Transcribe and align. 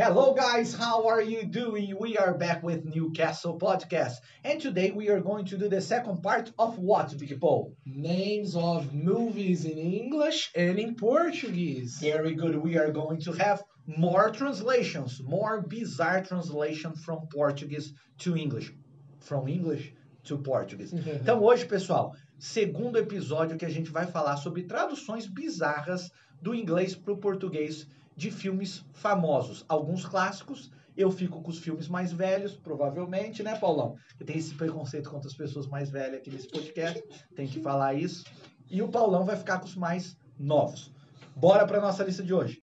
Hello, 0.00 0.32
guys. 0.32 0.72
How 0.72 1.08
are 1.08 1.20
you 1.20 1.42
doing? 1.42 1.92
We 1.98 2.16
are 2.16 2.32
back 2.32 2.62
with 2.62 2.84
Newcastle 2.84 3.58
Podcast, 3.58 4.18
and 4.44 4.60
today 4.60 4.92
we 4.92 5.08
are 5.08 5.18
going 5.18 5.44
to 5.46 5.58
do 5.58 5.68
the 5.68 5.80
second 5.80 6.22
part 6.22 6.52
of 6.56 6.78
what, 6.78 7.18
Big 7.18 7.40
Paul? 7.40 7.74
Names 7.84 8.54
of 8.54 8.94
movies 8.94 9.64
in 9.64 9.76
English 9.76 10.52
and 10.54 10.78
in 10.78 10.94
Portuguese. 10.94 11.98
Very 12.00 12.36
good. 12.36 12.54
We 12.54 12.78
are 12.78 12.92
going 12.92 13.20
to 13.22 13.32
have 13.32 13.64
more 13.88 14.30
translations, 14.30 15.20
more 15.20 15.62
bizarre 15.62 16.22
translation 16.22 16.94
from 16.94 17.26
Portuguese 17.34 17.92
to 18.18 18.36
English, 18.36 18.72
from 19.18 19.48
English 19.48 19.92
to 20.26 20.38
Portuguese. 20.38 20.94
Então 20.94 21.42
hoje, 21.42 21.66
pessoal, 21.66 22.14
segundo 22.38 22.98
episódio 22.98 23.58
que 23.58 23.66
a 23.66 23.70
gente 23.76 23.90
vai 23.90 24.06
falar 24.06 24.36
sobre 24.36 24.62
traduções 24.62 25.26
bizarras 25.26 26.08
do 26.40 26.54
inglês 26.54 26.94
para 26.94 27.14
o 27.14 27.16
português 27.16 27.84
de 28.18 28.32
filmes 28.32 28.84
famosos, 28.94 29.64
alguns 29.68 30.04
clássicos. 30.04 30.72
Eu 30.96 31.08
fico 31.08 31.40
com 31.40 31.50
os 31.50 31.60
filmes 31.60 31.86
mais 31.86 32.12
velhos, 32.12 32.56
provavelmente, 32.56 33.44
né, 33.44 33.56
Paulão? 33.56 33.94
Eu 34.18 34.26
tenho 34.26 34.40
esse 34.40 34.56
preconceito 34.56 35.08
contra 35.08 35.28
as 35.28 35.36
pessoas 35.36 35.68
mais 35.68 35.88
velhas 35.88 36.16
aqui 36.16 36.28
nesse 36.28 36.48
podcast, 36.48 37.00
tem 37.36 37.46
que 37.46 37.60
falar 37.60 37.94
isso. 37.94 38.24
E 38.68 38.82
o 38.82 38.88
Paulão 38.88 39.24
vai 39.24 39.36
ficar 39.36 39.60
com 39.60 39.66
os 39.66 39.76
mais 39.76 40.16
novos. 40.36 40.92
Bora 41.36 41.64
para 41.64 41.80
nossa 41.80 42.02
lista 42.02 42.24
de 42.24 42.34
hoje. 42.34 42.60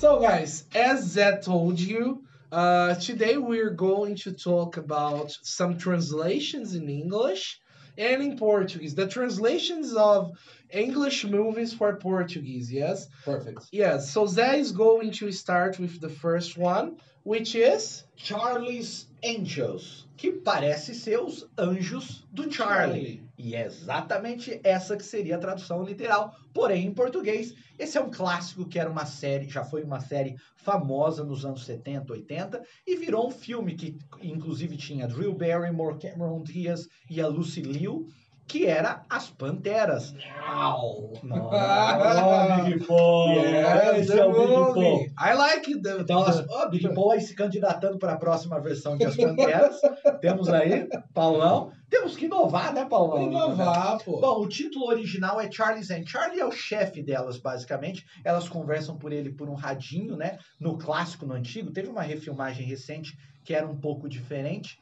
So, 0.00 0.20
guys, 0.20 0.66
as 0.74 1.00
Zed 1.04 1.44
told 1.44 1.78
you, 1.86 2.22
uh, 2.52 2.94
today 2.96 3.38
we're 3.38 3.70
going 3.70 4.14
to 4.14 4.32
talk 4.32 4.76
about 4.76 5.36
some 5.42 5.78
translations 5.78 6.74
in 6.74 6.88
English 6.88 7.60
and 7.96 8.22
in 8.22 8.38
Portuguese. 8.38 8.94
The 8.94 9.08
translations 9.08 9.94
of 9.94 10.32
English 10.70 11.24
movies 11.24 11.72
for 11.72 11.96
Portuguese, 11.96 12.70
yes? 12.70 13.08
Perfect. 13.24 13.66
Yes, 13.72 14.10
so 14.10 14.26
Zé 14.26 14.58
is 14.58 14.72
going 14.72 15.12
to 15.12 15.32
start 15.32 15.78
with 15.78 16.00
the 16.00 16.10
first 16.10 16.58
one, 16.58 16.96
which 17.22 17.54
is 17.54 18.04
Charlie's 18.16 19.06
Angels, 19.22 20.06
que 20.18 20.32
parece 20.32 20.94
ser 20.94 21.20
os 21.20 21.46
anjos 21.56 22.22
do 22.34 22.48
Charlie. 22.48 23.22
E 23.44 23.56
é 23.56 23.66
exatamente 23.66 24.60
essa 24.62 24.96
que 24.96 25.04
seria 25.04 25.34
a 25.34 25.40
tradução 25.40 25.82
literal. 25.82 26.32
Porém, 26.54 26.86
em 26.86 26.94
português, 26.94 27.52
esse 27.76 27.98
é 27.98 28.00
um 28.00 28.08
clássico 28.08 28.68
que 28.68 28.78
era 28.78 28.88
uma 28.88 29.04
série, 29.04 29.48
já 29.48 29.64
foi 29.64 29.82
uma 29.82 29.98
série 29.98 30.36
famosa 30.54 31.24
nos 31.24 31.44
anos 31.44 31.64
70, 31.64 32.12
80, 32.12 32.62
e 32.86 32.94
virou 32.94 33.26
um 33.26 33.32
filme 33.32 33.74
que, 33.74 33.98
inclusive, 34.22 34.76
tinha 34.76 35.08
Drew 35.08 35.34
Barrymore, 35.34 35.98
Cameron 35.98 36.40
Diaz 36.44 36.86
e 37.10 37.20
a 37.20 37.26
Lucy 37.26 37.62
Liu, 37.62 38.06
que 38.52 38.66
era 38.66 39.02
As 39.08 39.30
Panteras. 39.30 40.12
Wow. 40.12 41.14
Nossa, 41.22 42.62
Big 42.64 42.86
Paul! 42.86 43.30
Yes, 43.30 44.10
é 44.10 44.26
o 44.26 44.30
Big. 44.30 44.74
Paul. 44.74 45.06
I 45.18 45.34
like 45.34 45.80
the, 45.80 45.92
Então, 46.00 46.22
as, 46.22 46.46
ó, 46.50 46.68
Big 46.68 46.86
Paul 46.92 47.12
aí 47.12 47.22
se 47.22 47.34
candidatando 47.34 47.98
para 47.98 48.12
a 48.12 48.16
próxima 48.18 48.60
versão 48.60 48.98
de 48.98 49.06
As 49.06 49.16
Panteras. 49.16 49.80
Temos 50.20 50.50
aí, 50.50 50.86
Paulão. 51.14 51.72
Temos 51.88 52.14
que 52.14 52.26
inovar, 52.26 52.74
né, 52.74 52.84
Paulão? 52.84 53.22
inovar, 53.22 53.96
pô. 54.04 54.20
Bom, 54.20 54.42
o 54.42 54.48
título 54.48 54.86
original 54.88 55.40
é 55.40 55.50
Charlie's 55.50 55.90
and 55.90 56.04
Charlie 56.06 56.40
é 56.40 56.44
o 56.44 56.52
chefe 56.52 57.02
delas, 57.02 57.38
basicamente. 57.38 58.04
Elas 58.22 58.50
conversam 58.50 58.98
por 58.98 59.14
ele 59.14 59.30
por 59.30 59.48
um 59.48 59.54
radinho, 59.54 60.14
né? 60.14 60.38
No 60.60 60.76
clássico, 60.76 61.24
no 61.24 61.32
antigo. 61.32 61.72
Teve 61.72 61.88
uma 61.88 62.02
refilmagem 62.02 62.66
recente 62.66 63.16
que 63.42 63.54
era 63.54 63.66
um 63.66 63.76
pouco 63.78 64.10
diferente. 64.10 64.78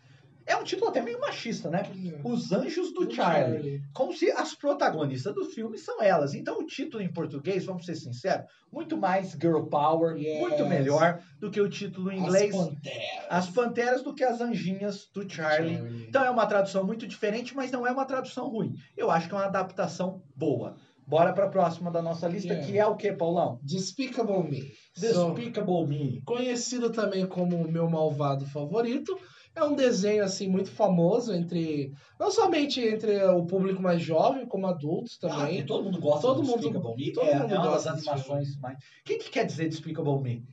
É 0.46 0.56
um 0.56 0.64
título 0.64 0.88
até 0.90 1.00
meio 1.00 1.20
machista, 1.20 1.70
né? 1.70 1.82
Os 2.24 2.50
Anjos 2.52 2.92
do, 2.92 3.04
Do 3.06 3.14
Charlie. 3.14 3.52
Charlie. 3.54 3.82
Como 3.94 4.12
se 4.12 4.30
as 4.32 4.54
protagonistas 4.54 5.34
do 5.34 5.44
filme 5.44 5.78
são 5.78 6.02
elas. 6.02 6.34
Então 6.34 6.58
o 6.58 6.66
título 6.66 7.02
em 7.02 7.12
português, 7.12 7.64
vamos 7.64 7.84
ser 7.86 7.94
sinceros, 7.94 8.46
muito 8.72 8.96
mais 8.96 9.32
girl 9.32 9.62
power, 9.64 10.16
Yes. 10.16 10.40
muito 10.40 10.66
melhor 10.66 11.20
do 11.38 11.50
que 11.50 11.60
o 11.60 11.68
título 11.68 12.10
em 12.10 12.18
inglês. 12.18 12.54
As 12.54 12.66
Panteras. 12.66 13.26
As 13.28 13.50
Panteras 13.50 14.02
do 14.02 14.14
que 14.14 14.24
as 14.24 14.40
Anjinhas 14.40 15.08
do 15.14 15.28
Charlie. 15.28 15.76
Charlie. 15.78 16.06
Então 16.08 16.24
é 16.24 16.30
uma 16.30 16.46
tradução 16.46 16.84
muito 16.84 17.06
diferente, 17.06 17.54
mas 17.54 17.70
não 17.70 17.86
é 17.86 17.92
uma 17.92 18.04
tradução 18.04 18.48
ruim. 18.48 18.74
Eu 18.96 19.10
acho 19.10 19.28
que 19.28 19.34
é 19.34 19.38
uma 19.38 19.46
adaptação 19.46 20.22
boa. 20.34 20.76
Bora 21.06 21.32
para 21.32 21.46
a 21.46 21.48
próxima 21.50 21.90
da 21.90 22.00
nossa 22.00 22.28
lista, 22.28 22.52
Yeah. 22.52 22.66
que 22.72 22.78
é 22.78 22.86
o 22.86 22.94
que, 22.96 23.12
Paulão? 23.12 23.58
Despicable 23.64 24.44
Me. 24.48 24.60
So, 24.94 25.34
Despicable 25.34 25.86
Me. 25.86 26.22
conhecido 26.24 26.90
também 26.90 27.26
como 27.26 27.56
o 27.56 27.68
meu 27.70 27.90
malvado 27.90 28.46
favorito. 28.46 29.18
É 29.54 29.64
um 29.64 29.74
desenho 29.74 30.22
assim 30.24 30.48
muito 30.48 30.70
famoso 30.70 31.34
entre 31.34 31.92
não 32.18 32.30
somente 32.30 32.80
entre 32.80 33.22
o 33.24 33.44
público 33.44 33.82
mais 33.82 34.00
jovem, 34.00 34.46
como 34.46 34.66
adultos 34.66 35.18
Ah, 35.24 35.28
também. 35.28 35.56
que 35.58 35.64
todo 35.64 35.84
mundo 35.84 36.00
gosta 36.00 36.20
Todo 36.22 36.42
do 36.42 36.46
mundo- 36.48 36.60
Despicable 36.60 36.94
Me. 36.96 37.12
todo 37.12 37.26
é, 37.28 37.38
mundo 37.40 37.54
é 37.54 37.58
uma 37.58 37.70
das 37.72 37.86
animações 37.86 38.56
mais... 38.60 38.76
O 38.78 39.04
que, 39.04 39.18
que 39.18 39.30
quer 39.30 39.44
dizer 39.46 39.68
Despicable 39.68 40.22
Me? 40.22 40.44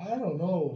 I 0.00 0.18
don't 0.18 0.36
know. 0.38 0.74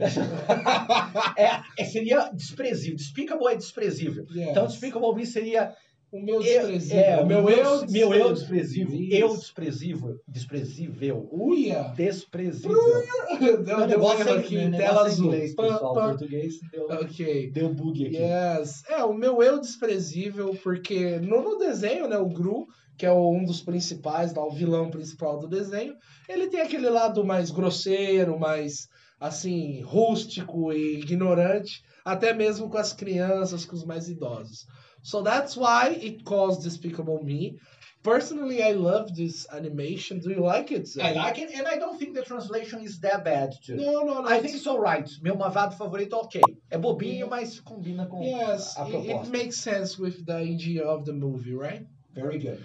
É, 1.36 1.60
é, 1.82 1.84
seria 1.84 2.30
desprezível. 2.32 2.96
Despicable 2.96 3.48
é 3.52 3.56
desprezível. 3.56 4.24
Yes. 4.30 4.50
Então, 4.50 4.66
Despicable 4.66 5.14
Me 5.14 5.26
seria 5.26 5.74
o 6.18 6.24
meu 6.24 6.36
eu- 6.36 6.42
desprezível. 6.42 6.98
é, 6.98 7.20
o 7.22 7.26
meu 7.26 7.48
eu 7.48 7.86
meu 7.90 8.14
eu 8.14 8.32
desprezível. 8.34 8.98
Eu 9.10 9.36
desprezível. 9.36 10.16
Desprezível. 10.28 11.28
Uia! 11.32 11.92
Desprezível. 11.96 12.76
Deu, 13.38 13.40
Meu 13.40 13.62
deu 13.64 13.78
um 13.78 13.86
negócio 13.86 14.28
é, 14.28 14.32
aqui, 14.38 14.54
tela 14.56 14.68
negócio 14.70 14.96
é 14.98 15.06
azul. 15.06 15.26
inglês, 15.26 15.54
pessoal. 15.54 15.94
pã. 15.94 16.08
Português 16.08 16.54
deu, 16.72 16.86
Ok. 16.86 17.50
deu 17.52 17.74
bug 17.74 18.06
aqui. 18.06 18.16
Yes. 18.16 18.82
É, 18.88 19.04
o 19.04 19.12
meu 19.14 19.42
eu 19.42 19.60
desprezível, 19.60 20.56
porque 20.62 21.18
no, 21.20 21.42
no 21.42 21.58
desenho, 21.58 22.08
né, 22.08 22.16
o 22.18 22.28
Gru, 22.28 22.66
que 22.96 23.04
é 23.04 23.12
um 23.12 23.44
dos 23.44 23.60
principais, 23.60 24.32
lá, 24.34 24.44
o 24.46 24.50
vilão 24.50 24.90
principal 24.90 25.38
do 25.38 25.46
desenho, 25.48 25.94
ele 26.28 26.48
tem 26.48 26.60
aquele 26.60 26.88
lado 26.88 27.24
mais 27.24 27.50
grosseiro, 27.50 28.38
mais, 28.38 28.88
assim, 29.20 29.82
rústico 29.82 30.72
e 30.72 31.00
ignorante, 31.00 31.82
até 32.04 32.32
mesmo 32.32 32.70
com 32.70 32.78
as 32.78 32.92
crianças, 32.92 33.64
com 33.66 33.74
os 33.76 33.84
mais 33.84 34.08
idosos. 34.08 34.64
So 35.06 35.22
that's 35.22 35.56
why 35.56 35.90
it 35.90 36.24
calls 36.24 36.64
Despicable 36.64 37.22
Me. 37.22 37.60
Personally, 38.02 38.60
I 38.64 38.72
love 38.72 39.14
this 39.14 39.46
animation. 39.52 40.18
Do 40.18 40.30
you 40.30 40.40
like 40.40 40.72
it? 40.72 40.82
Zé? 40.82 41.00
I 41.00 41.12
like 41.12 41.38
it, 41.38 41.50
and 41.56 41.64
I 41.64 41.76
don't 41.76 41.96
think 41.96 42.16
the 42.16 42.24
translation 42.24 42.80
is 42.80 42.98
that 43.02 43.24
bad, 43.24 43.52
too. 43.64 43.76
No, 43.76 44.02
no, 44.02 44.22
no. 44.22 44.28
I 44.28 44.40
think 44.40 44.56
it's 44.56 44.66
alright. 44.66 45.08
Meu 45.22 45.36
malvado 45.36 45.76
favorito, 45.76 46.14
ok. 46.14 46.40
É 46.68 46.76
bobinho, 46.76 47.28
mas 47.30 47.60
combina 47.60 48.06
com 48.06 48.20
Yes, 48.20 48.76
a 48.76 48.88
it, 48.88 49.10
it 49.12 49.28
makes 49.28 49.58
sense 49.58 49.96
with 49.96 50.26
the 50.26 50.34
idea 50.34 50.84
of 50.84 51.04
the 51.04 51.12
movie, 51.12 51.54
right? 51.54 51.86
Very 52.12 52.38
good. 52.38 52.60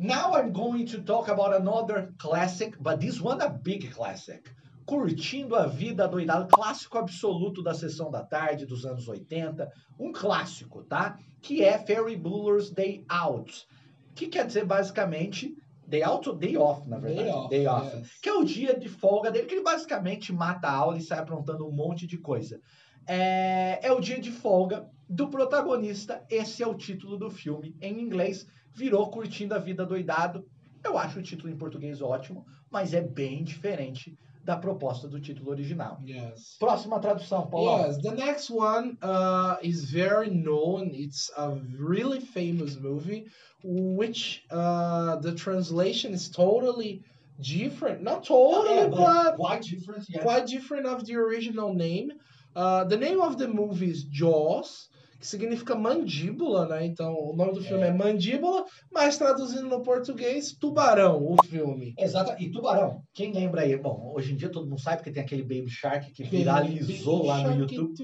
Now 0.00 0.34
I'm 0.34 0.52
going 0.52 0.84
to 0.86 1.02
talk 1.02 1.28
about 1.28 1.54
another 1.54 2.12
classic, 2.18 2.74
but 2.80 3.00
this 3.00 3.20
one 3.20 3.40
a 3.40 3.48
big 3.48 3.92
classic. 3.92 4.50
Curtindo 4.88 5.54
a 5.54 5.66
Vida 5.66 6.08
Doidada, 6.08 6.46
clássico 6.46 6.96
absoluto 6.96 7.62
da 7.62 7.74
sessão 7.74 8.10
da 8.10 8.24
tarde 8.24 8.64
dos 8.64 8.86
anos 8.86 9.06
80, 9.06 9.70
um 10.00 10.10
clássico, 10.10 10.82
tá? 10.82 11.18
Que 11.42 11.62
é 11.62 11.78
Ferry 11.78 12.16
Buller's 12.16 12.70
Day 12.70 13.04
Out, 13.06 13.68
que 14.14 14.28
quer 14.28 14.46
dizer 14.46 14.64
basicamente 14.64 15.54
Day 15.86 16.02
Out 16.02 16.30
ou 16.30 16.34
Day 16.34 16.56
Off, 16.56 16.88
na 16.88 16.96
verdade. 16.98 17.50
Day 17.50 17.66
off, 17.66 17.94
yes. 17.98 18.18
Que 18.22 18.30
é 18.30 18.32
o 18.32 18.42
dia 18.42 18.78
de 18.78 18.88
folga 18.88 19.30
dele, 19.30 19.44
que 19.44 19.56
ele 19.56 19.62
basicamente 19.62 20.32
mata 20.32 20.68
a 20.68 20.72
aula 20.72 20.96
e 20.96 21.02
sai 21.02 21.18
aprontando 21.18 21.68
um 21.68 21.70
monte 21.70 22.06
de 22.06 22.16
coisa. 22.16 22.58
É, 23.06 23.80
é 23.82 23.92
o 23.92 24.00
dia 24.00 24.18
de 24.18 24.32
folga 24.32 24.88
do 25.06 25.28
protagonista, 25.28 26.24
esse 26.30 26.62
é 26.62 26.66
o 26.66 26.74
título 26.74 27.18
do 27.18 27.30
filme. 27.30 27.76
Em 27.82 28.00
inglês, 28.00 28.46
virou 28.72 29.10
Curtindo 29.10 29.54
a 29.54 29.58
Vida 29.58 29.84
Doidado. 29.84 30.48
Eu 30.82 30.96
acho 30.96 31.18
o 31.18 31.22
título 31.22 31.52
em 31.52 31.58
português 31.58 32.00
ótimo, 32.00 32.46
mas 32.70 32.94
é 32.94 33.02
bem 33.02 33.44
diferente 33.44 34.16
da 34.48 34.56
proposta 34.56 35.06
do 35.06 35.20
título 35.20 35.50
original. 35.50 35.98
Yes. 36.02 36.56
Próxima 36.58 36.98
tradução, 36.98 37.46
Paulo. 37.50 37.84
Yes, 37.84 37.98
the 37.98 38.12
next 38.12 38.48
one 38.48 38.96
uh, 39.02 39.58
is 39.62 39.84
very 39.84 40.30
known. 40.30 40.90
It's 40.94 41.30
a 41.36 41.50
really 41.78 42.18
famous 42.18 42.74
movie, 42.74 43.26
which 43.62 44.42
uh, 44.50 45.16
the 45.16 45.34
translation 45.34 46.14
is 46.14 46.30
totally 46.30 47.02
different. 47.38 48.02
Not 48.02 48.24
totally, 48.24 48.88
É, 48.88 48.90
but 48.90 49.36
quite 49.36 49.64
different, 49.64 50.06
yeah. 50.08 50.22
quite 50.22 50.46
different 50.46 50.86
of 50.86 51.04
the 51.04 51.16
original 51.16 51.74
name. 51.74 52.10
Uh, 52.56 52.84
the 52.84 52.96
name 52.96 53.20
of 53.20 53.36
the 53.36 53.48
movie 53.48 53.90
is 53.90 54.04
Jaws, 54.04 54.88
que 55.18 55.26
significa 55.26 55.74
mandíbula, 55.74 56.66
né? 56.68 56.86
Então, 56.86 57.12
o 57.12 57.34
nome 57.34 57.52
do 57.52 57.62
filme 57.62 57.82
é, 57.82 57.88
É. 57.88 57.92
Mandíbula, 57.92 58.64
mas 58.92 59.18
traduzindo 59.18 59.68
no 59.68 59.82
português, 59.82 60.52
Tubarão, 60.52 61.34
o 61.34 61.36
filme. 61.44 61.94
Exato. 61.98 62.40
E 62.40 62.50
Tubarão, 62.50 63.02
quem 63.12 63.32
lembra 63.32 63.62
aí? 63.62 63.76
Bom, 63.76 64.12
hoje 64.14 64.32
em 64.32 64.36
dia 64.36 64.48
todo 64.48 64.68
mundo 64.68 64.80
sabe 64.80 64.98
porque 64.98 65.10
tem 65.10 65.22
aquele 65.22 65.42
Baby 65.42 65.68
Shark 65.68 66.12
que 66.12 66.22
viralizou 66.22 67.26
lá 67.26 67.42
no 67.42 67.60
YouTube. 67.60 67.94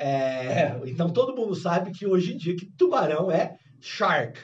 É, 0.00 0.78
então 0.86 1.10
todo 1.10 1.34
mundo 1.34 1.54
sabe 1.54 1.92
que 1.92 2.06
hoje 2.06 2.34
em 2.34 2.36
dia 2.36 2.54
que 2.54 2.66
tubarão 2.76 3.30
é 3.30 3.56
shark. 3.80 4.38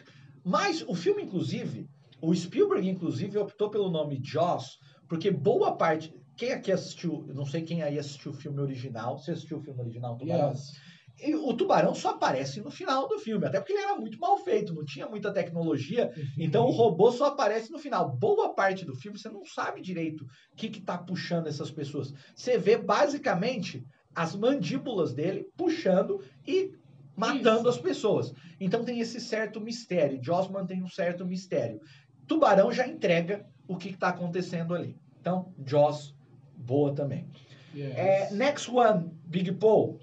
Mas 0.44 0.82
o 0.86 0.94
filme, 0.94 1.22
inclusive, 1.22 1.86
o 2.22 2.34
Spielberg, 2.34 2.88
inclusive, 2.88 3.36
optou 3.36 3.68
pelo 3.68 3.90
nome 3.90 4.20
Jaws, 4.22 4.78
porque 5.08 5.30
boa 5.30 5.76
parte. 5.76 6.14
Quem 6.36 6.52
aqui 6.52 6.70
assistiu, 6.70 7.26
não 7.34 7.46
sei 7.46 7.62
quem 7.62 7.82
aí 7.82 7.98
assistiu 7.98 8.30
o 8.30 8.34
filme 8.34 8.60
original. 8.60 9.18
Você 9.18 9.30
assistiu 9.30 9.56
o 9.56 9.62
filme 9.62 9.80
original, 9.80 10.16
Tubarão? 10.16 10.50
Yes. 10.50 10.72
E 11.18 11.34
o 11.34 11.54
tubarão 11.54 11.94
só 11.94 12.10
aparece 12.10 12.60
no 12.60 12.70
final 12.70 13.08
do 13.08 13.18
filme, 13.18 13.46
até 13.46 13.58
porque 13.58 13.72
ele 13.72 13.82
era 13.82 13.96
muito 13.96 14.18
mal 14.18 14.36
feito, 14.38 14.74
não 14.74 14.84
tinha 14.84 15.08
muita 15.08 15.32
tecnologia, 15.32 16.12
então 16.36 16.66
o 16.66 16.70
robô 16.70 17.10
só 17.10 17.26
aparece 17.26 17.72
no 17.72 17.78
final. 17.78 18.14
Boa 18.16 18.52
parte 18.52 18.84
do 18.84 18.94
filme 18.94 19.18
você 19.18 19.30
não 19.30 19.44
sabe 19.44 19.80
direito 19.80 20.26
o 20.52 20.56
que 20.56 20.66
está 20.66 20.98
puxando 20.98 21.46
essas 21.46 21.70
pessoas. 21.70 22.12
Você 22.34 22.58
vê 22.58 22.76
basicamente 22.76 23.82
as 24.14 24.34
mandíbulas 24.34 25.14
dele 25.14 25.48
puxando 25.56 26.22
e 26.46 26.72
matando 27.16 27.60
Isso. 27.60 27.68
as 27.68 27.78
pessoas. 27.78 28.32
Então 28.60 28.84
tem 28.84 29.00
esse 29.00 29.20
certo 29.20 29.60
mistério. 29.60 30.22
Jaws 30.22 30.48
mantém 30.48 30.82
um 30.82 30.88
certo 30.88 31.24
mistério. 31.24 31.80
Tubarão 32.26 32.70
já 32.70 32.86
entrega 32.86 33.46
o 33.66 33.76
que 33.76 33.88
está 33.88 34.08
acontecendo 34.08 34.74
ali. 34.74 34.98
Então, 35.20 35.52
Jaws, 35.64 36.14
boa 36.56 36.94
também. 36.94 37.26
Yes. 37.74 37.94
É, 37.96 38.30
next 38.32 38.70
one, 38.70 39.10
Big 39.26 39.52
Paul. 39.52 39.98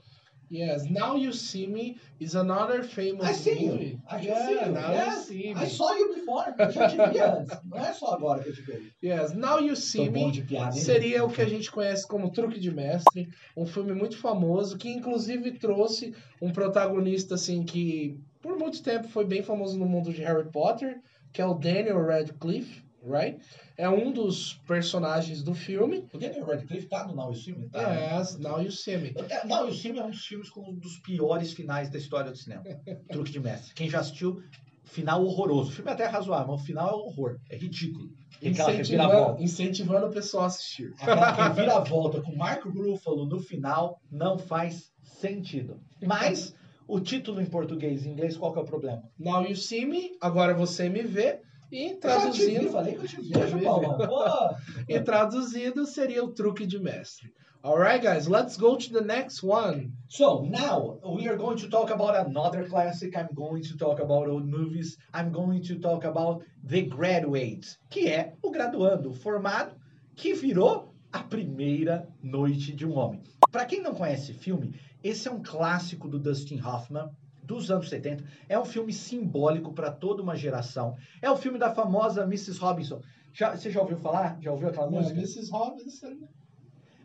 Yes, 0.53 0.83
Now 0.87 1.15
You 1.15 1.33
See 1.33 1.65
Me 1.65 1.97
is 2.19 2.35
another 2.35 2.83
famous 2.83 3.27
I 3.27 3.33
see 3.33 3.59
you. 3.65 3.71
movie. 3.71 3.99
I 4.07 4.17
can 4.17 4.25
yeah, 4.27 4.45
see 4.45 4.53
you. 4.53 4.71
Now 4.71 4.91
Yeah, 4.91 5.15
You 5.15 5.21
See 5.23 5.49
I 5.49 5.63
Me. 5.63 5.69
saw 5.69 5.93
you 5.93 6.13
before. 6.13 6.53
Eu 6.59 6.71
já 6.71 6.87
te 6.89 6.95
vi 6.95 7.19
antes. 7.19 7.59
Não 7.65 7.77
é 7.79 7.91
só 7.93 8.13
agora 8.13 8.43
que 8.43 8.49
eu 8.49 8.53
te. 8.53 8.93
Yes, 9.03 9.33
Now 9.33 9.59
You 9.59 9.75
See 9.75 10.05
Tô 10.05 10.11
Me 10.11 10.41
piada, 10.43 10.71
seria 10.73 11.25
o 11.25 11.29
que 11.31 11.41
a 11.41 11.49
gente 11.49 11.71
conhece 11.71 12.07
como 12.07 12.29
Truque 12.31 12.59
de 12.59 12.71
Mestre, 12.71 13.27
um 13.57 13.65
filme 13.65 13.93
muito 13.93 14.15
famoso 14.17 14.77
que 14.77 14.89
inclusive 14.89 15.57
trouxe 15.57 16.13
um 16.39 16.51
protagonista 16.51 17.33
assim 17.33 17.63
que 17.63 18.19
por 18.39 18.55
muito 18.55 18.83
tempo 18.83 19.07
foi 19.07 19.25
bem 19.25 19.41
famoso 19.41 19.75
no 19.79 19.87
mundo 19.87 20.13
de 20.13 20.21
Harry 20.21 20.47
Potter, 20.51 20.99
que 21.31 21.41
é 21.41 21.45
o 21.47 21.55
Daniel 21.55 22.05
Radcliffe, 22.05 22.83
right? 23.03 23.39
É 23.77 23.89
um 23.89 24.11
dos 24.11 24.53
personagens 24.67 25.43
do 25.43 25.53
filme. 25.53 26.07
O 26.13 26.17
Daniel 26.17 26.45
Radcliffe 26.45 26.87
tá 26.87 27.05
no 27.07 27.15
Now 27.15 27.29
You 27.29 27.35
See 27.35 27.55
Me? 27.55 27.69
Tá. 27.69 28.17
Yes, 28.17 28.37
Now 28.37 28.61
You 28.61 28.71
See 28.71 28.97
Me. 28.97 29.13
É, 29.29 29.45
Now 29.45 29.67
You 29.67 29.73
See 29.73 29.91
Me 29.91 29.99
é 29.99 30.05
um 30.05 30.11
dos 30.11 30.25
filmes 30.25 30.49
com 30.49 30.61
um 30.61 30.73
dos 30.73 30.97
piores 30.99 31.53
finais 31.53 31.89
da 31.89 31.97
história 31.97 32.31
do 32.31 32.37
cinema. 32.37 32.63
Truque 33.11 33.31
de 33.31 33.39
Mestre. 33.39 33.73
Quem 33.73 33.89
já 33.89 33.99
assistiu, 33.99 34.41
final 34.83 35.23
horroroso. 35.23 35.69
O 35.69 35.73
filme 35.73 35.89
é 35.91 35.93
até 35.93 36.05
razoável, 36.05 36.53
mas 36.53 36.61
o 36.61 36.65
final 36.65 36.89
é 36.89 36.93
um 36.93 37.07
horror. 37.07 37.37
É 37.49 37.57
ridículo. 37.57 38.09
Incentivando, 38.41 39.41
incentivando 39.41 40.07
o 40.07 40.11
pessoal 40.11 40.43
a 40.43 40.47
assistir. 40.47 40.93
Aquela 40.99 41.31
reviravolta 41.49 42.21
com 42.21 42.35
Mark 42.35 42.65
Ruffalo 42.65 43.25
no 43.25 43.39
final 43.39 43.99
não 44.11 44.37
faz 44.37 44.91
sentido. 45.01 45.79
Mas 46.01 46.53
o 46.87 46.99
título 46.99 47.41
em 47.41 47.45
português 47.45 48.05
e 48.05 48.09
inglês, 48.09 48.35
qual 48.35 48.51
que 48.51 48.59
é 48.59 48.61
o 48.61 48.65
problema? 48.65 49.01
Now 49.17 49.43
You 49.45 49.55
See 49.55 49.85
Me, 49.85 50.11
agora 50.19 50.53
você 50.53 50.89
me 50.89 51.01
vê. 51.01 51.39
E 51.73 51.89
Eu 51.89 51.99
traduzindo, 51.99 52.69
falei 52.69 52.93
que 52.93 53.05
eu 53.05 53.07
te 53.07 53.21
vejo. 53.21 53.57
Pô. 54.07 54.55
e 54.87 54.99
traduzido 54.99 55.87
seria 55.87 56.23
o 56.23 56.31
truque 56.31 56.67
de 56.67 56.79
mestre. 56.79 57.33
Alright, 57.63 58.05
guys, 58.05 58.27
let's 58.27 58.57
go 58.57 58.77
to 58.77 58.91
the 58.91 59.01
next 59.01 59.41
one. 59.41 59.91
So 60.07 60.43
now 60.43 60.99
we 61.03 61.27
are 61.27 61.35
going 61.35 61.57
to 61.57 61.69
talk 61.69 61.91
about 61.91 62.15
another 62.15 62.67
classic. 62.67 63.15
I'm 63.17 63.33
going 63.33 63.63
to 63.63 63.75
talk 63.75 63.99
about 63.99 64.27
old 64.27 64.45
movies. 64.45 64.97
I'm 65.13 65.31
going 65.31 65.63
to 65.63 65.79
talk 65.79 66.03
about 66.03 66.43
The 66.63 66.83
Graduate, 66.83 67.79
que 67.89 68.07
é 68.07 68.33
o 68.43 68.51
graduando, 68.51 69.09
o 69.09 69.13
formado 69.13 69.75
que 70.15 70.35
virou 70.35 70.93
a 71.11 71.23
primeira 71.23 72.07
noite 72.21 72.71
de 72.71 72.85
um 72.85 72.95
homem. 72.95 73.23
Para 73.51 73.65
quem 73.65 73.81
não 73.81 73.95
conhece 73.95 74.31
esse 74.31 74.39
filme, 74.39 74.75
esse 75.03 75.27
é 75.27 75.31
um 75.31 75.41
clássico 75.41 76.07
do 76.07 76.19
Dustin 76.19 76.61
Hoffman 76.61 77.09
dos 77.43 77.69
anos 77.69 77.89
70. 77.89 78.23
É 78.47 78.57
um 78.57 78.65
filme 78.65 78.93
simbólico 78.93 79.73
para 79.73 79.91
toda 79.91 80.21
uma 80.21 80.35
geração. 80.35 80.95
É 81.21 81.29
o 81.29 81.37
filme 81.37 81.59
da 81.59 81.73
famosa 81.73 82.23
Mrs. 82.23 82.59
Robinson. 82.59 83.01
Já, 83.33 83.55
você 83.55 83.69
já 83.69 83.81
ouviu 83.81 83.97
falar? 83.97 84.37
Já 84.41 84.51
ouviu 84.51 84.69
aquela 84.69 84.89
música? 84.89 85.17
Mrs. 85.17 85.51
Robinson. 85.51 86.17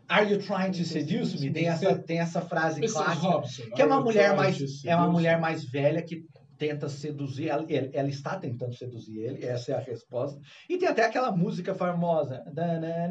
Are 0.07 0.31
you 0.31 0.39
trying 0.39 0.71
to 0.71 0.83
seduce 0.83 1.39
me? 1.39 1.51
Tem 1.51 1.67
essa, 1.67 1.95
tem 1.99 2.19
essa 2.19 2.41
frase 2.41 2.79
Mrs. 2.79 2.93
clássica. 2.93 3.75
Que 3.75 3.81
é 3.81 3.85
uma 3.85 4.01
mulher 4.01 4.35
mais 4.35 4.85
é 4.85 4.95
uma 4.95 5.07
mulher 5.07 5.39
mais 5.39 5.63
velha 5.63 6.01
que 6.01 6.25
tenta 6.59 6.89
seduzir 6.89 7.47
ela, 7.47 7.65
ela 7.69 8.09
está 8.09 8.37
tentando 8.37 8.75
seduzir 8.75 9.17
ele, 9.19 9.45
essa 9.45 9.71
é 9.71 9.75
a 9.75 9.79
resposta. 9.79 10.39
E 10.69 10.77
tem 10.77 10.89
até 10.89 11.05
aquela 11.05 11.31
música 11.31 11.73
famosa, 11.73 12.43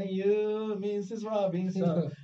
you, 0.07 0.77
Mrs. 0.77 1.27
Robinson. 1.27 2.11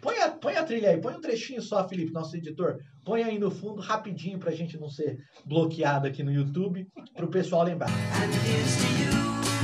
Põe 0.00 0.18
a, 0.20 0.30
põe 0.30 0.54
a 0.54 0.62
trilha 0.62 0.90
aí, 0.90 1.00
põe 1.00 1.14
um 1.14 1.20
trechinho 1.20 1.60
só, 1.60 1.88
Felipe, 1.88 2.12
nosso 2.12 2.36
editor. 2.36 2.78
Põe 3.04 3.24
aí 3.24 3.38
no 3.38 3.50
fundo 3.50 3.80
rapidinho 3.80 4.38
pra 4.38 4.52
gente 4.52 4.78
não 4.78 4.88
ser 4.88 5.18
bloqueado 5.44 6.06
aqui 6.06 6.22
no 6.22 6.30
YouTube, 6.30 6.86
pro 7.16 7.28
pessoal 7.28 7.64
lembrar. 7.64 7.90
And 7.90 8.30
here's 8.46 8.76
to 8.76 8.86
you, 9.02 9.10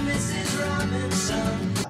Mrs. 0.04 0.56
Robinson. 0.56 1.87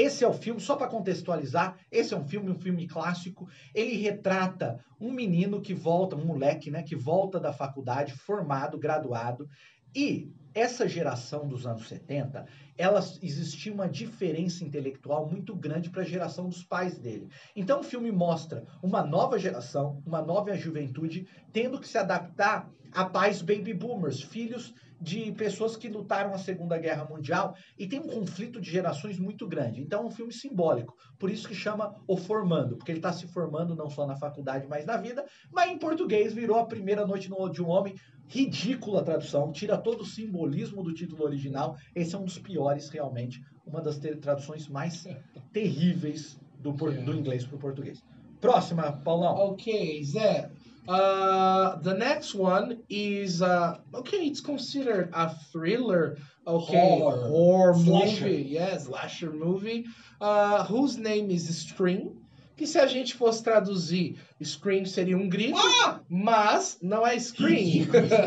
Esse 0.00 0.24
é 0.24 0.28
o 0.28 0.32
filme, 0.32 0.58
só 0.62 0.76
para 0.76 0.86
contextualizar, 0.88 1.76
esse 1.92 2.14
é 2.14 2.16
um 2.16 2.24
filme, 2.24 2.50
um 2.50 2.58
filme 2.58 2.88
clássico. 2.88 3.46
Ele 3.74 3.98
retrata 3.98 4.82
um 4.98 5.12
menino 5.12 5.60
que 5.60 5.74
volta, 5.74 6.16
um 6.16 6.24
moleque, 6.24 6.70
né, 6.70 6.82
que 6.82 6.96
volta 6.96 7.38
da 7.38 7.52
faculdade, 7.52 8.14
formado, 8.14 8.78
graduado, 8.78 9.46
e 9.94 10.32
essa 10.54 10.88
geração 10.88 11.46
dos 11.46 11.66
anos 11.66 11.86
70, 11.86 12.46
ela 12.78 13.00
existia 13.22 13.74
uma 13.74 13.86
diferença 13.86 14.64
intelectual 14.64 15.28
muito 15.28 15.54
grande 15.54 15.90
para 15.90 16.00
a 16.00 16.06
geração 16.06 16.48
dos 16.48 16.64
pais 16.64 16.96
dele. 16.96 17.28
Então 17.54 17.80
o 17.80 17.84
filme 17.84 18.10
mostra 18.10 18.64
uma 18.82 19.04
nova 19.04 19.38
geração, 19.38 20.02
uma 20.06 20.22
nova 20.22 20.56
juventude 20.56 21.26
tendo 21.52 21.78
que 21.78 21.86
se 21.86 21.98
adaptar 21.98 22.70
a 22.92 23.04
pais 23.04 23.42
baby 23.42 23.74
boomers, 23.74 24.22
filhos 24.22 24.74
de 25.00 25.32
pessoas 25.32 25.76
que 25.76 25.88
lutaram 25.88 26.34
a 26.34 26.38
Segunda 26.38 26.76
Guerra 26.76 27.06
Mundial 27.08 27.54
e 27.78 27.86
tem 27.86 28.00
um 28.00 28.08
conflito 28.08 28.60
de 28.60 28.70
gerações 28.70 29.18
muito 29.18 29.48
grande. 29.48 29.80
Então 29.80 30.02
é 30.02 30.06
um 30.06 30.10
filme 30.10 30.32
simbólico. 30.32 30.94
Por 31.18 31.30
isso 31.30 31.48
que 31.48 31.54
chama 31.54 31.94
O 32.06 32.16
Formando, 32.16 32.76
porque 32.76 32.92
ele 32.92 32.98
está 32.98 33.12
se 33.12 33.26
formando 33.28 33.74
não 33.74 33.88
só 33.88 34.06
na 34.06 34.16
faculdade, 34.16 34.66
mas 34.68 34.84
na 34.84 34.96
vida. 34.96 35.24
Mas 35.50 35.70
em 35.70 35.78
português 35.78 36.34
virou 36.34 36.58
a 36.58 36.66
primeira 36.66 37.06
noite 37.06 37.30
no- 37.30 37.48
de 37.48 37.62
um 37.62 37.68
homem. 37.68 37.94
Ridícula 38.28 39.00
a 39.00 39.04
tradução, 39.04 39.50
tira 39.50 39.76
todo 39.76 40.02
o 40.02 40.06
simbolismo 40.06 40.82
do 40.84 40.92
título 40.92 41.24
original. 41.24 41.76
Esse 41.94 42.14
é 42.14 42.18
um 42.18 42.24
dos 42.24 42.38
piores, 42.38 42.88
realmente. 42.88 43.40
Uma 43.66 43.80
das 43.80 43.98
traduções 43.98 44.68
mais 44.68 45.04
terríveis 45.52 46.38
do, 46.58 46.72
do 46.72 47.14
inglês 47.14 47.44
para 47.44 47.56
o 47.56 47.58
português. 47.58 48.02
Próxima, 48.40 48.92
Paulão. 48.92 49.50
Okay, 49.52 50.02
Zé. 50.04 50.50
Uh, 50.88 51.76
the 51.76 51.94
next 51.94 52.34
one 52.34 52.78
is 52.88 53.42
uh, 53.42 53.78
okay. 53.94 54.26
It's 54.26 54.40
considered 54.40 55.10
a 55.12 55.30
thriller. 55.52 56.16
Okay, 56.46 56.72
Horror. 56.98 57.28
horror 57.28 57.74
Slasher. 57.74 58.24
movie. 58.24 58.42
Yes, 58.48 58.84
slasher 58.86 59.30
movie. 59.30 59.86
Uh, 60.20 60.64
whose 60.64 60.96
name 60.98 61.30
is 61.30 61.48
Scream? 61.68 62.16
Que 62.56 62.66
se 62.66 62.78
a 62.78 62.86
gente 62.86 63.14
fosse 63.14 63.42
traduzir, 63.42 64.16
Scream 64.42 64.84
seria 64.84 65.16
um 65.16 65.28
grito, 65.28 65.56
Ah! 65.58 66.00
mas 66.08 66.78
não 66.82 67.06
é 67.06 67.18
Scream. 67.18 67.86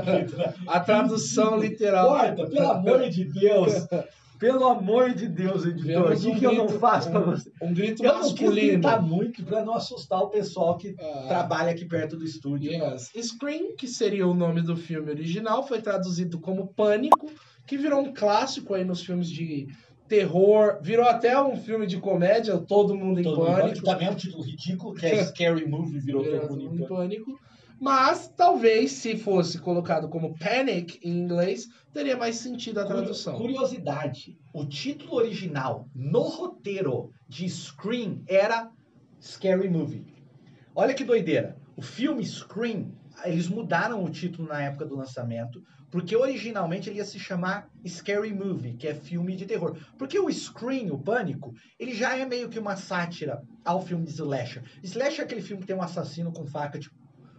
a 0.67 0.79
tradução 0.79 1.59
literal. 1.59 2.07
Corta, 2.07 2.47
pelo 2.47 2.71
amor 2.71 3.09
de 3.09 3.25
Deus. 3.25 3.73
Pelo 4.44 4.68
amor 4.68 5.14
de 5.14 5.28
Deus, 5.28 5.66
editor. 5.66 6.12
O 6.12 6.19
que, 6.19 6.28
um 6.28 6.40
que 6.40 6.45
eu 6.45 6.54
não 6.54 6.66
grito- 6.66 6.80
faço 6.80 7.09
para 7.09 7.21
um- 7.21 7.31
você? 7.31 7.50
Um 7.62 7.73
grito 7.73 8.04
Eu 8.04 8.14
masculino. 8.14 8.71
gritar 8.73 9.02
muito 9.02 9.42
para 9.45 9.64
não 9.64 9.73
assustar 9.73 10.19
o 10.21 10.28
pessoal 10.30 10.76
que 10.78 10.94
Ah. 11.00 11.26
trabalha 11.30 11.71
aqui 11.71 11.85
perto 11.85 12.18
do 12.18 12.26
estúdio. 12.26 12.69
Yes. 12.71 13.09
Scream, 13.16 13.73
que 13.78 13.88
seria 13.88 14.28
o 14.28 14.33
nome 14.33 14.62
do 14.62 14.76
filme 14.76 15.09
original, 15.12 15.66
foi 15.66 15.81
traduzido 15.81 16.40
como 16.42 16.68
Pânico, 16.73 17.31
que 17.66 17.78
virou 17.78 18.02
um 18.02 18.14
clássico 18.14 18.73
aí 18.73 18.83
nos 18.83 19.02
filmes 19.02 19.30
de 19.30 19.68
terror, 20.09 20.78
virou 20.81 21.06
até 21.06 21.42
um 21.42 21.56
filme 21.56 21.88
de 21.88 21.97
comédia, 21.97 22.57
Todo 22.57 22.94
Mundo 22.95 23.21
em 23.21 23.23
Todo 23.23 23.38
mundo 23.38 23.45
Pânico. 23.45 23.68
pânico, 23.68 23.85
também 23.85 24.07
é 24.07 24.12
um 24.12 24.16
título 24.16 24.44
ridículo, 24.44 24.94
que 24.94 25.06
é 25.06 25.23
Scary 25.23 25.66
Movie, 25.66 26.00
virou 26.00 26.21
Virou 26.21 26.42
todo 26.42 26.50
mundo 26.52 26.64
Mundo 26.66 26.81
em 26.81 26.83
em 26.83 26.88
pânico. 26.88 27.26
Pânico. 27.31 27.53
Mas 27.83 28.30
talvez 28.30 28.94
se 28.94 29.18
fosse 29.18 29.59
colocado 29.59 30.07
como 30.07 30.40
Panic 30.40 30.97
em 31.04 31.19
inglês, 31.19 31.68
teria 31.92 32.16
mais 32.16 32.37
sentido 32.37 32.80
a 32.80 32.85
tradução. 32.85 33.35
Curiosidade, 33.35 34.40
o 34.54 34.63
título 34.63 35.16
original 35.16 35.90
no 35.94 36.21
roteiro 36.21 37.11
de 37.28 37.49
Scream 37.49 38.23
era 38.25 38.71
Scary 39.21 39.69
Movie. 39.69 40.06
Olha 40.73 40.94
que 40.94 41.04
doideira. 41.04 41.57
O 41.75 41.81
filme 41.81 42.25
Scream, 42.25 42.94
eles 43.25 43.49
mudaram 43.49 44.02
o 44.02 44.09
título 44.09 44.47
na 44.47 44.61
época 44.61 44.85
do 44.85 44.95
lançamento, 44.95 45.61
porque 45.92 46.16
originalmente 46.16 46.90
ele 46.90 46.99
ia 46.99 47.06
se 47.06 47.19
chamar 47.19 47.69
Scary 47.85 48.33
Movie, 48.33 48.78
que 48.78 48.87
é 48.87 48.95
filme 48.95 49.35
de 49.35 49.45
terror. 49.45 49.78
Porque 49.97 50.18
o 50.18 50.31
Scream, 50.31 50.87
o 50.94 50.97
Pânico, 50.97 51.54
ele 51.78 51.94
já 51.94 52.18
é 52.18 52.25
meio 52.25 52.47
que 52.47 52.57
uma 52.57 52.78
sátira 52.78 53.44
ao 53.66 53.85
filme 53.85 54.06
de 54.06 54.11
Slasher. 54.11 54.63
Slasher 54.81 55.19
é 55.19 55.23
aquele 55.25 55.42
filme 55.42 55.61
que 55.61 55.68
tem 55.68 55.75
um 55.75 55.81
assassino 55.81 56.31
com 56.31 56.47
faca 56.47 56.80
te, 56.80 56.90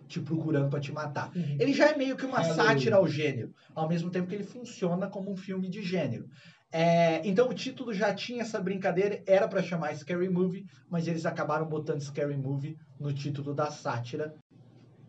te 0.07 0.21
procurando 0.21 0.71
para 0.71 0.81
te 0.81 0.93
matar. 0.93 1.31
Uhum. 1.35 1.57
Ele 1.59 1.73
já 1.73 1.91
é 1.91 1.97
meio 1.97 2.17
que 2.17 2.27
uma 2.27 2.43
sátira 2.45 2.97
ao 2.97 3.07
gênero, 3.07 3.53
ao 3.75 3.89
mesmo 3.89 4.11
tempo 4.11 4.29
que 4.29 4.35
ele 4.35 4.45
funciona 4.45 5.09
como 5.09 5.33
um 5.33 5.37
filme 5.37 5.69
de 5.69 5.83
gênero. 5.83 6.29
É, 6.73 7.21
então 7.25 7.49
o 7.49 7.55
título 7.55 7.95
já 7.95 8.13
tinha 8.13 8.43
essa 8.43 8.61
brincadeira, 8.61 9.23
era 9.27 9.47
para 9.47 9.63
chamar 9.63 9.95
Scary 9.95 10.29
Movie, 10.29 10.67
mas 10.91 11.07
eles 11.07 11.25
acabaram 11.25 11.67
botando 11.67 12.01
Scary 12.01 12.37
Movie 12.37 12.77
no 12.99 13.13
título 13.13 13.55
da 13.55 13.71
sátira. 13.71 14.35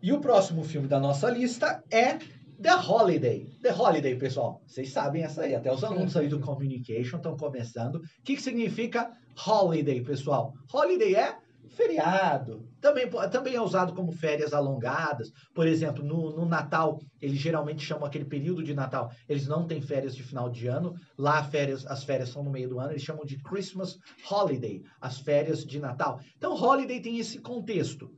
E 0.00 0.12
o 0.12 0.20
próximo 0.20 0.62
filme 0.62 0.86
da 0.86 1.00
nossa 1.00 1.28
lista 1.28 1.82
é 1.90 2.18
The 2.62 2.74
Holiday. 2.74 3.48
The 3.60 3.74
Holiday, 3.74 4.16
pessoal. 4.16 4.62
Vocês 4.66 4.90
sabem 4.90 5.24
essa 5.24 5.42
aí, 5.42 5.54
até 5.54 5.72
os 5.72 5.82
alunos 5.82 6.16
aí 6.16 6.28
do 6.28 6.38
Communication 6.40 7.16
estão 7.16 7.36
começando. 7.36 7.96
O 7.96 8.02
que, 8.24 8.36
que 8.36 8.42
significa 8.42 9.10
Holiday, 9.46 10.02
pessoal? 10.02 10.54
Holiday 10.72 11.16
é 11.16 11.36
Feriado. 11.76 12.66
Também, 12.80 13.06
também 13.30 13.54
é 13.54 13.60
usado 13.60 13.92
como 13.92 14.10
férias 14.10 14.54
alongadas. 14.54 15.30
Por 15.54 15.66
exemplo, 15.66 16.02
no, 16.02 16.34
no 16.34 16.46
Natal, 16.46 16.98
eles 17.20 17.38
geralmente 17.38 17.84
chamam 17.84 18.06
aquele 18.06 18.24
período 18.24 18.62
de 18.62 18.72
Natal. 18.72 19.12
Eles 19.28 19.46
não 19.46 19.66
têm 19.66 19.82
férias 19.82 20.16
de 20.16 20.22
final 20.22 20.48
de 20.48 20.66
ano. 20.68 20.94
Lá 21.18 21.44
férias, 21.44 21.86
as 21.86 22.02
férias 22.02 22.30
são 22.30 22.42
no 22.42 22.50
meio 22.50 22.70
do 22.70 22.80
ano. 22.80 22.92
Eles 22.92 23.02
chamam 23.02 23.26
de 23.26 23.36
Christmas 23.42 23.98
Holiday, 24.30 24.82
as 25.02 25.20
férias 25.20 25.66
de 25.66 25.78
Natal. 25.78 26.18
Então, 26.38 26.54
holiday 26.54 26.98
tem 26.98 27.18
esse 27.18 27.40
contexto. 27.40 28.10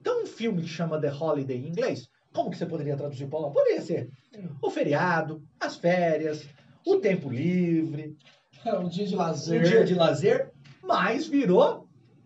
Então, 0.00 0.24
um 0.24 0.26
filme 0.26 0.62
que 0.62 0.68
chama 0.68 1.00
The 1.00 1.12
Holiday 1.12 1.56
em 1.56 1.68
inglês, 1.68 2.08
como 2.32 2.50
que 2.50 2.58
você 2.58 2.66
poderia 2.66 2.96
traduzir, 2.96 3.28
Paulão? 3.28 3.52
Poderia 3.52 3.80
ser 3.80 4.10
o 4.60 4.68
feriado, 4.70 5.40
as 5.60 5.76
férias, 5.76 6.44
o 6.84 6.96
tempo 6.96 7.30
livre, 7.30 8.16
um 8.66 8.88
dia 8.88 9.06
de 9.06 9.14
um 9.14 9.18
lazer. 9.18 9.62
dia 9.62 9.84
de 9.84 9.94
lazer, 9.94 10.52
mas 10.82 11.28
virou 11.28 11.83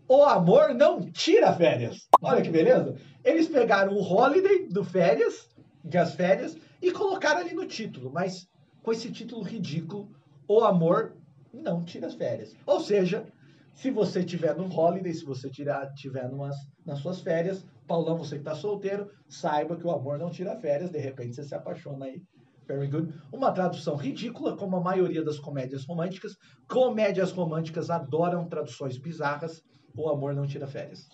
o 0.08 0.24
amor 0.24 0.74
não 0.74 1.00
tira 1.00 1.52
férias. 1.52 2.08
Olha 2.22 2.42
que 2.42 2.50
beleza. 2.50 2.96
Eles 3.22 3.46
pegaram 3.46 3.92
o 3.92 4.02
holiday 4.02 4.66
do 4.68 4.82
férias, 4.82 5.48
de 5.84 5.98
as 5.98 6.14
férias, 6.14 6.56
e 6.80 6.90
colocaram 6.90 7.40
ali 7.40 7.54
no 7.54 7.66
título, 7.66 8.10
mas 8.12 8.48
com 8.82 8.92
esse 8.92 9.10
título 9.10 9.42
ridículo, 9.42 10.10
o 10.48 10.60
amor 10.60 11.16
não 11.52 11.84
tira 11.84 12.06
as 12.06 12.14
férias. 12.14 12.56
Ou 12.64 12.80
seja, 12.80 13.26
se 13.74 13.90
você 13.90 14.24
tiver 14.24 14.56
no 14.56 14.72
holiday, 14.72 15.12
se 15.12 15.24
você 15.24 15.50
tirar, 15.50 15.92
tiver 15.94 16.28
numas, 16.28 16.56
nas 16.86 17.00
suas 17.00 17.20
férias, 17.20 17.64
Paulão, 17.86 18.18
você 18.18 18.36
que 18.36 18.42
está 18.42 18.54
solteiro, 18.54 19.10
saiba 19.28 19.76
que 19.76 19.86
o 19.86 19.90
amor 19.90 20.18
não 20.18 20.30
tira 20.30 20.56
férias, 20.56 20.90
de 20.90 20.98
repente 20.98 21.36
você 21.36 21.44
se 21.44 21.54
apaixona 21.54 22.06
aí. 22.06 22.22
Very 22.66 22.86
good. 22.86 23.14
Uma 23.32 23.50
tradução 23.50 23.96
ridícula, 23.96 24.54
como 24.56 24.76
a 24.76 24.80
maioria 24.80 25.24
das 25.24 25.38
comédias 25.38 25.86
românticas. 25.86 26.36
Comédias 26.68 27.32
românticas 27.32 27.88
adoram 27.88 28.46
traduções 28.46 28.98
bizarras. 28.98 29.62
O 29.98 30.08
amor 30.08 30.34
não 30.34 30.46
tira 30.46 30.66
férias. 30.66 31.06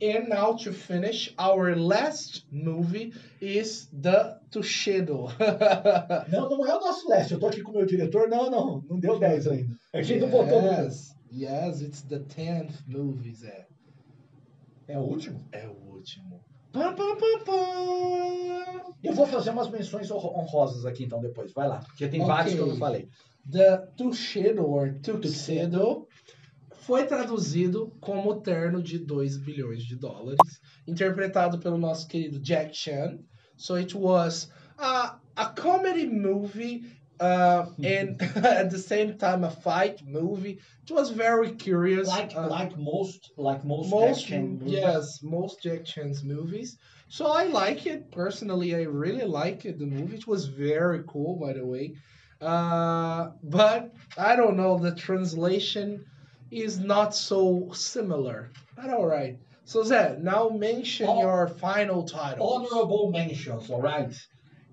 And 0.00 0.28
now 0.28 0.54
to 0.56 0.72
finish, 0.72 1.34
our 1.40 1.74
last 1.76 2.46
movie 2.52 3.12
is 3.42 3.90
The 4.00 4.38
Tushido. 4.48 5.26
Não, 6.30 6.48
não 6.48 6.64
é 6.64 6.76
o 6.76 6.80
nosso 6.80 7.08
leste. 7.08 7.32
Eu 7.34 7.40
tô 7.40 7.48
aqui 7.48 7.62
com 7.62 7.72
o 7.72 7.74
meu 7.78 7.84
diretor. 7.84 8.28
Não, 8.28 8.48
não. 8.48 8.80
Não 8.88 9.00
deu 9.00 9.18
10 9.18 9.48
ainda. 9.48 9.76
A 9.92 10.00
gente 10.00 10.20
não 10.20 10.28
botou 10.28 10.62
yes, 10.62 11.16
yes, 11.32 11.80
it's 11.80 12.02
the 12.02 12.20
10th 12.20 12.74
movie, 12.86 13.34
Zé. 13.34 13.66
É 14.86 14.96
o 14.96 15.02
último? 15.02 15.44
É 15.50 15.66
o 15.66 15.72
último. 15.72 16.40
Pam, 16.72 16.94
pam, 16.94 17.16
pam. 17.44 18.94
Eu 19.02 19.14
vou 19.14 19.26
fazer 19.26 19.50
umas 19.50 19.68
menções 19.68 20.10
honro- 20.10 20.38
honrosas 20.38 20.86
aqui 20.86 21.04
então 21.04 21.20
depois. 21.20 21.52
Vai 21.52 21.66
lá. 21.68 21.78
Porque 21.80 22.06
tem 22.08 22.24
vários 22.24 22.54
que 22.54 22.60
eu 22.60 22.66
não 22.68 22.76
falei. 22.76 23.08
The 23.50 23.78
Tuxedo, 23.96 24.66
or 24.68 24.94
Tuxedo, 25.02 26.06
foi 26.88 27.04
traduzido 27.04 27.94
como 28.00 28.40
terno 28.40 28.82
de 28.82 28.98
2 28.98 29.36
bilhões 29.36 29.84
de 29.84 29.94
dólares, 29.94 30.58
interpretado 30.86 31.58
pelo 31.58 31.76
nosso 31.76 32.08
querido 32.08 32.40
Jack 32.40 32.74
Chan. 32.74 33.18
So 33.58 33.76
it 33.76 33.94
was 33.94 34.50
a, 34.78 35.18
a 35.36 35.50
comedy 35.50 36.06
movie 36.06 36.86
uh, 37.20 37.66
and 37.84 38.16
at 38.42 38.70
the 38.70 38.78
same 38.78 39.18
time 39.18 39.44
a 39.44 39.50
fight 39.50 40.02
movie. 40.06 40.60
It 40.82 40.90
was 40.90 41.10
very 41.10 41.56
curious. 41.56 42.08
Like, 42.08 42.34
uh, 42.34 42.48
like 42.48 42.78
most, 42.78 43.32
like 43.36 43.66
most, 43.66 43.90
most 43.90 44.22
action 44.22 44.58
movies. 44.58 44.72
yes 44.72 45.18
most 45.22 45.62
Jack 45.62 45.84
Chan's 45.84 46.24
movies. 46.24 46.78
So 47.10 47.26
I 47.26 47.48
like 47.48 47.84
it 47.84 48.10
personally. 48.10 48.74
I 48.74 48.84
really 48.84 49.26
like 49.26 49.66
it. 49.66 49.78
The 49.78 49.84
movie 49.84 50.16
it 50.16 50.26
was 50.26 50.46
very 50.46 51.02
cool, 51.06 51.38
by 51.38 51.52
the 51.52 51.66
way. 51.66 51.96
Uh, 52.40 53.32
but 53.42 53.92
I 54.16 54.36
don't 54.36 54.56
know. 54.56 54.78
The 54.78 54.94
translation 54.94 56.06
is 56.50 56.78
not 56.78 57.14
so 57.14 57.70
similar. 57.72 58.50
But 58.76 58.90
all 58.90 59.06
right. 59.06 59.38
So 59.64 59.82
Zé, 59.82 60.18
now 60.18 60.48
mention 60.48 61.06
Oh. 61.08 61.20
your 61.20 61.48
final 61.48 62.04
titles. 62.04 62.40
Honorable 62.40 63.10
mentions, 63.10 63.70
alright? 63.70 64.14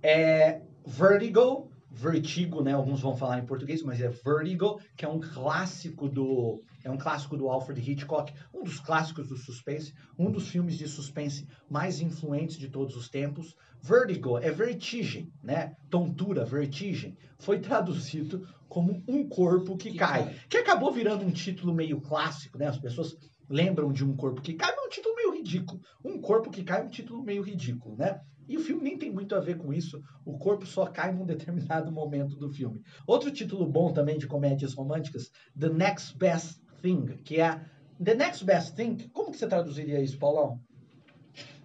É 0.03 0.61
Vertigo, 0.87 1.69
Vertigo, 1.91 2.61
né? 2.63 2.73
Alguns 2.73 3.01
vão 3.01 3.15
falar 3.15 3.39
em 3.39 3.45
português, 3.45 3.81
mas 3.81 3.99
é 4.01 4.07
Vertigo, 4.09 4.79
que 4.95 5.03
é 5.05 5.07
um 5.09 5.19
clássico 5.19 6.07
do 6.07 6.61
é 6.85 6.91
um 6.91 6.97
clássico 6.97 7.35
do 7.35 7.49
Alfred 7.49 7.81
Hitchcock, 7.81 8.31
um 8.53 8.63
dos 8.63 8.79
clássicos 8.79 9.27
do 9.27 9.35
suspense, 9.35 9.91
um 10.17 10.29
dos 10.29 10.47
filmes 10.47 10.77
de 10.77 10.87
suspense 10.87 11.47
mais 11.67 11.99
influentes 11.99 12.57
de 12.57 12.69
todos 12.69 12.95
os 12.95 13.09
tempos. 13.09 13.55
Vertigo 13.81 14.37
é 14.37 14.51
vertigem, 14.51 15.33
né? 15.43 15.75
Tontura, 15.89 16.45
vertigem. 16.45 17.17
Foi 17.39 17.59
traduzido 17.59 18.47
como 18.69 19.03
um 19.07 19.27
corpo 19.27 19.75
que, 19.75 19.91
Que 19.91 19.97
cai, 19.97 20.25
cai. 20.25 20.35
que 20.47 20.57
acabou 20.57 20.91
virando 20.93 21.25
um 21.25 21.31
título 21.31 21.73
meio 21.73 21.99
clássico, 21.99 22.59
né? 22.59 22.67
As 22.67 22.77
pessoas 22.77 23.17
lembram 23.49 23.91
de 23.91 24.05
um 24.05 24.15
corpo 24.15 24.41
que 24.41 24.53
cai, 24.53 24.71
mas 24.75 24.85
é 24.85 24.87
um 24.87 24.89
título 24.89 25.15
meio 25.15 25.33
ridículo. 25.33 25.81
Um 26.03 26.21
corpo 26.21 26.51
que 26.51 26.63
cai 26.63 26.81
é 26.81 26.83
um 26.83 26.89
título 26.89 27.23
meio 27.23 27.41
ridículo, 27.41 27.95
né? 27.97 28.21
E 28.47 28.57
o 28.57 28.61
filme 28.61 28.83
nem 28.83 28.97
tem 28.97 29.11
muito 29.11 29.33
a 29.33 29.39
ver 29.39 29.57
com 29.57 29.73
isso. 29.73 29.99
O 30.23 30.37
corpo 30.37 30.67
só 30.67 30.85
cai 30.85 31.11
num 31.11 31.25
determinado 31.25 31.91
momento 31.91 32.35
do 32.35 32.47
filme. 32.49 32.83
Outro 33.07 33.31
título 33.31 33.65
bom 33.65 33.91
também 33.91 34.19
de 34.19 34.27
comédias 34.27 34.73
românticas, 34.73 35.31
The 35.59 35.69
Next 35.69 36.15
Best 36.17 36.61
Thing, 36.85 37.17
que 37.23 37.41
é 37.41 37.59
The 38.03 38.13
Next 38.13 38.45
Best 38.45 38.75
Thing. 38.75 39.09
Como 39.11 39.31
que 39.31 39.37
você 39.37 39.47
traduziria 39.47 39.99
isso, 39.99 40.19
Paulão? 40.19 40.59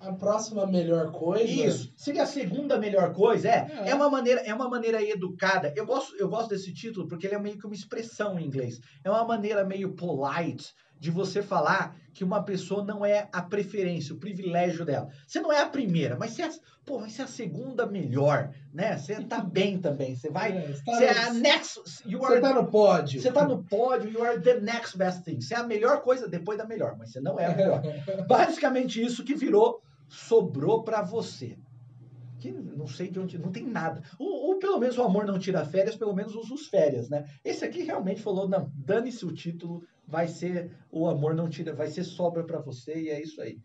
A 0.01 0.13
próxima 0.15 0.67
melhor 0.67 1.13
coisa. 1.13 1.45
Isso. 1.45 1.93
Seria 1.95 2.23
a 2.23 2.27
segunda 2.27 2.79
melhor 2.79 3.13
coisa, 3.13 3.51
é. 3.51 3.71
É. 3.85 3.91
É 3.91 3.95
uma 3.95 4.09
maneira, 4.09 4.41
é 4.41 4.55
uma 4.55 4.67
maneira 4.69 5.03
educada. 5.03 5.75
Eu 5.77 5.85
gosto, 5.85 6.17
eu 6.17 6.27
gosto 6.27 6.49
desse 6.49 6.73
título 6.73 7.07
porque 7.07 7.27
ele 7.27 7.35
é 7.35 7.39
meio 7.39 7.59
que 7.59 7.67
uma 7.67 7.75
expressão 7.75 8.39
em 8.39 8.47
inglês. 8.47 8.81
É 9.05 9.11
uma 9.11 9.25
maneira 9.25 9.63
meio 9.63 9.95
polite 9.95 10.73
de 11.01 11.11
você 11.11 11.43
falar 11.43 11.97
que 12.13 12.23
uma 12.23 12.43
pessoa 12.45 12.85
não 12.85 13.05
é 13.07 13.29
a 13.33 13.41
preferência, 13.41 14.15
o 14.15 14.19
privilégio 14.19 14.85
dela. 14.85 15.09
Você 15.27 15.41
não 15.41 15.51
é 15.51 15.61
a 15.63 15.67
primeira, 15.69 16.17
mas 16.19 16.33
você 16.33 16.43
é, 16.43 16.51
pô, 16.85 16.99
você 17.01 17.23
é 17.23 17.25
a 17.25 17.29
segunda 17.29 17.87
melhor, 17.87 18.53
né? 18.75 18.99
Você 18.99 19.23
tá 19.25 19.41
bem 19.43 19.79
também. 19.81 20.15
Você 20.15 20.29
vai, 20.29 20.55
É, 20.57 20.67
você 20.67 20.85
tá 20.85 20.93
você 20.93 21.05
é 21.07 21.15
no- 21.15 21.21
a 21.21 21.33
next, 21.33 21.81
you 22.05 22.19
Você 22.19 22.33
are 22.33 22.41
tá 22.43 22.53
no 22.55 22.67
pódio. 22.71 23.21
você 23.23 23.33
tá 23.33 23.49
no 23.49 23.65
pódio, 23.65 24.11
you 24.11 24.23
are 24.23 24.39
the 24.41 24.61
next 24.61 24.99
best 24.99 25.23
thing. 25.25 25.41
Você 25.41 25.55
é 25.55 25.59
a 25.59 25.67
melhor 25.67 26.03
coisa 26.03 26.29
depois 26.29 26.59
da 26.59 26.67
melhor, 26.67 26.97
mas 26.99 27.13
você 27.13 27.21
não 27.21 27.41
é 27.41 27.47
a 27.47 27.57
melhor. 27.57 27.81
Basicamente 28.29 29.03
isso 29.03 29.25
que 29.25 29.35
virou, 29.35 29.81
sobrou 30.09 30.83
pra 30.83 31.01
você. 31.01 31.57
Que 32.41 32.51
não 32.53 32.87
sei 32.87 33.11
de 33.11 33.21
onde, 33.21 33.39
não 33.39 33.53
tem 33.53 33.67
nada. 33.67 34.03
Ou, 34.19 34.49
ou 34.49 34.59
pelo 34.59 34.79
menos 34.79 34.97
o 34.99 35.03
amor 35.03 35.27
não 35.27 35.39
tira 35.39 35.65
férias, 35.65 35.95
pelo 35.97 36.15
menos 36.15 36.35
usa 36.35 36.55
os 36.55 36.67
férias, 36.69 37.09
né? 37.09 37.25
Esse 37.45 37.65
aqui 37.65 37.83
realmente 37.83 38.23
falou, 38.23 38.49
não, 38.49 38.71
dane-se 38.75 39.25
o 39.27 39.33
título, 39.33 39.83
vai 40.11 40.29
ser 40.29 40.71
o 40.91 41.09
amor 41.09 41.35
não 41.35 41.49
tira, 41.49 41.73
vai 41.75 41.89
ser 41.89 42.05
sobra 42.05 42.45
pra 42.45 42.61
você 42.61 42.95
e 42.95 43.09
é 43.09 43.23
isso 43.23 43.41
aí. 43.41 43.59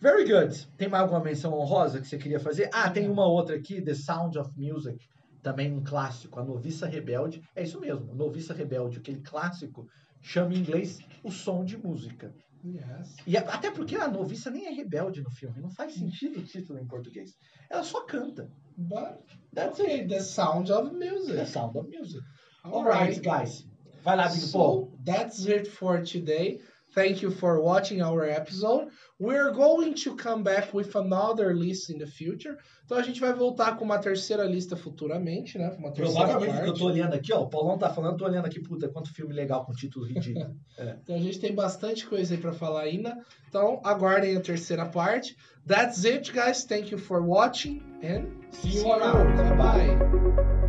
Very 0.00 0.24
good. 0.24 0.66
Tem 0.76 0.88
mais 0.88 1.02
alguma 1.02 1.20
menção 1.22 1.52
honrosa 1.54 2.00
que 2.00 2.06
você 2.06 2.18
queria 2.18 2.40
fazer? 2.40 2.68
Ah, 2.72 2.90
tem 2.90 3.08
uma 3.08 3.26
outra 3.26 3.56
aqui, 3.56 3.80
The 3.80 3.94
Sound 3.94 4.38
of 4.38 4.50
Music, 4.56 4.98
também 5.42 5.72
um 5.72 5.82
clássico, 5.82 6.38
A 6.38 6.44
Noviça 6.44 6.86
Rebelde. 6.86 7.42
É 7.54 7.62
isso 7.62 7.80
mesmo, 7.80 8.14
Noviça 8.14 8.52
Rebelde, 8.54 8.98
aquele 8.98 9.20
clássico, 9.20 9.86
chama 10.20 10.54
em 10.54 10.58
inglês 10.58 10.98
o 11.22 11.30
som 11.30 11.64
de 11.64 11.76
música. 11.76 12.34
Yes. 12.64 13.16
E 13.26 13.36
até 13.36 13.70
porque 13.70 13.94
a 13.94 14.08
noviça 14.08 14.50
nem 14.50 14.66
é 14.66 14.70
rebelde 14.70 15.20
no 15.22 15.30
filme, 15.30 15.60
não 15.60 15.70
faz 15.70 15.92
sentido 15.92 16.40
o 16.40 16.42
título 16.42 16.78
em 16.78 16.86
português. 16.86 17.36
Ela 17.68 17.82
só 17.82 18.06
canta. 18.06 18.48
But 18.76 19.18
That's 19.54 19.78
okay, 19.78 20.00
it. 20.00 20.08
the 20.08 20.20
sound 20.20 20.72
of 20.72 20.92
music. 20.94 21.36
The 21.36 21.44
Sound 21.44 21.76
of 21.78 21.90
Music. 21.94 22.22
All 22.64 22.86
Alright, 22.86 23.20
guys. 23.20 23.66
Vai 24.04 24.16
lá, 24.16 24.28
Big 24.28 24.52
Paul. 24.52 24.90
So 24.92 24.98
that's 25.04 25.46
it 25.46 25.68
for 25.68 26.02
today. 26.02 26.60
Thank 26.94 27.24
you 27.24 27.32
for 27.32 27.60
watching 27.60 28.00
our 28.02 28.22
episode. 28.22 28.86
We're 29.18 29.50
going 29.50 29.94
to 30.04 30.14
come 30.14 30.44
back 30.44 30.72
with 30.72 30.94
another 30.94 31.52
list 31.52 31.90
in 31.90 31.98
the 31.98 32.06
future. 32.06 32.56
Então 32.84 32.96
a 32.96 33.02
gente 33.02 33.20
vai 33.20 33.32
voltar 33.32 33.76
com 33.76 33.84
uma 33.84 33.98
terceira 33.98 34.44
lista 34.44 34.76
futuramente, 34.76 35.58
né? 35.58 35.74
Uma 35.76 35.90
terceira 35.92 36.28
Provavelmente, 36.28 36.52
porque 36.52 36.68
eu 36.68 36.72
parte. 36.72 36.78
tô 36.78 36.86
olhando 36.86 37.14
aqui, 37.14 37.32
ó, 37.32 37.40
o 37.40 37.48
Paulão 37.48 37.76
tá 37.78 37.90
falando, 37.90 38.18
tô 38.18 38.24
olhando 38.26 38.46
aqui, 38.46 38.60
puta, 38.60 38.88
quanto 38.88 39.12
filme 39.12 39.32
legal 39.34 39.64
com 39.64 39.72
título 39.72 40.06
ridículo. 40.06 40.54
Então 41.02 41.16
a 41.16 41.20
gente 41.20 41.40
tem 41.40 41.52
bastante 41.52 42.06
coisa 42.06 42.34
aí 42.34 42.40
pra 42.40 42.52
falar 42.52 42.82
ainda. 42.82 43.16
Então 43.48 43.80
aguardem 43.82 44.36
a 44.36 44.40
terceira 44.40 44.86
parte. 44.86 45.34
That's 45.66 46.04
it, 46.04 46.30
guys. 46.32 46.64
Thank 46.64 46.92
you 46.92 46.98
for 46.98 47.20
watching 47.26 47.82
and 48.04 48.28
See 48.52 48.68
you 48.68 48.80
see 48.80 48.86
you 48.86 48.92
around. 48.92 49.40
around. 49.40 49.56
Bye. 49.56 50.63